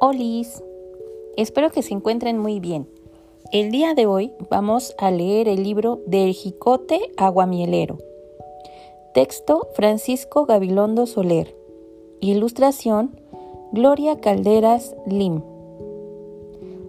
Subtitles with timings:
[0.00, 0.62] Olis,
[1.36, 2.88] espero que se encuentren muy bien.
[3.50, 7.98] El día de hoy vamos a leer el libro del Jicote Aguamielero.
[9.12, 11.52] Texto Francisco Gabilondo Soler.
[12.20, 13.20] Ilustración
[13.72, 15.42] Gloria Calderas Lim.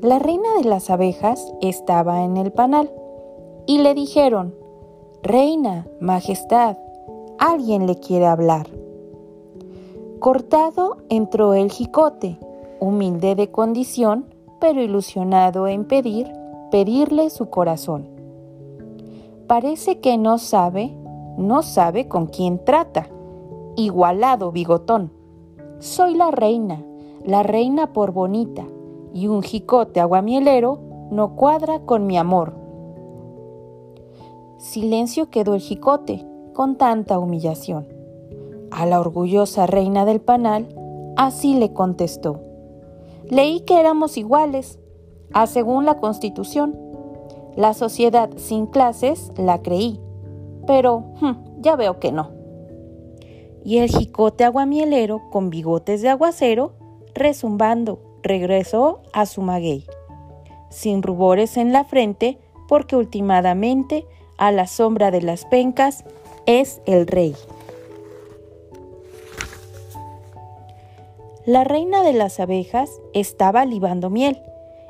[0.00, 2.90] La reina de las abejas estaba en el panal
[3.66, 4.54] y le dijeron,
[5.22, 6.78] Reina, Majestad,
[7.38, 8.66] alguien le quiere hablar.
[10.20, 12.38] Cortado entró el jicote
[12.80, 14.26] humilde de condición,
[14.60, 16.32] pero ilusionado en pedir,
[16.70, 18.08] pedirle su corazón.
[19.46, 20.94] Parece que no sabe,
[21.36, 23.08] no sabe con quién trata.
[23.76, 25.12] Igualado bigotón.
[25.80, 26.82] Soy la reina,
[27.24, 28.64] la reina por bonita,
[29.12, 30.78] y un jicote aguamielero
[31.10, 32.54] no cuadra con mi amor.
[34.58, 37.86] Silencio quedó el jicote con tanta humillación.
[38.70, 40.68] A la orgullosa reina del panal
[41.16, 42.40] así le contestó.
[43.30, 44.78] Leí que éramos iguales,
[45.32, 46.78] a según la Constitución.
[47.56, 50.00] La sociedad sin clases la creí,
[50.66, 52.30] pero hm, ya veo que no.
[53.64, 56.74] Y el jicote aguamielero con bigotes de aguacero,
[57.14, 59.86] rezumbando, regresó a su maguey,
[60.70, 66.04] sin rubores en la frente, porque últimamente, a la sombra de las pencas,
[66.46, 67.34] es el rey.
[71.46, 74.40] La reina de las abejas estaba libando miel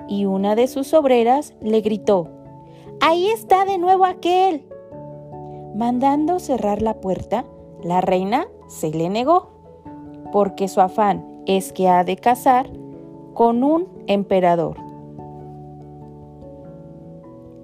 [0.06, 2.28] y una de sus obreras le gritó,
[3.00, 4.64] Ahí está de nuevo aquel.
[5.74, 7.44] Mandando cerrar la puerta,
[7.82, 9.50] la reina se le negó,
[10.30, 12.70] porque su afán es que ha de casar
[13.34, 14.76] con un emperador.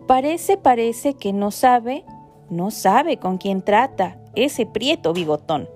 [0.09, 2.05] Parece, parece que no sabe,
[2.49, 5.69] no sabe con quién trata ese prieto bigotón.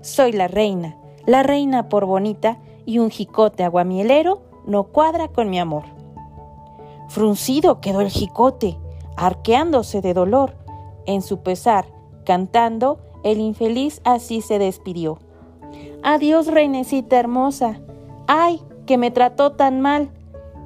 [0.00, 5.58] Soy la reina, la reina por bonita y un jicote aguamielero no cuadra con mi
[5.58, 5.84] amor.
[7.08, 8.78] Fruncido quedó el jicote,
[9.16, 10.56] arqueándose de dolor.
[11.06, 11.86] En su pesar,
[12.24, 15.18] cantando, el infeliz así se despidió.
[16.02, 17.80] Adiós, reinecita hermosa.
[18.26, 20.10] Ay, que me trató tan mal.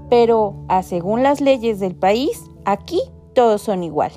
[0.09, 3.01] Pero, a según las leyes del país, aquí
[3.35, 4.13] todos son igual.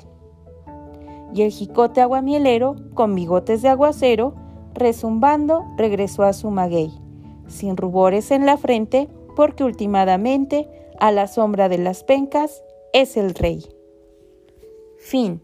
[1.34, 4.34] Y el jicote aguamielero, con bigotes de aguacero,
[4.74, 6.90] rezumbando, regresó a su maguey,
[7.48, 13.34] sin rubores en la frente, porque últimamente, a la sombra de las pencas, es el
[13.34, 13.64] rey.
[14.98, 15.40] Fin.